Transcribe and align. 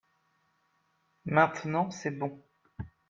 Maintenant 1.25 1.91
c’est 1.91 2.09
bon. 2.09 2.43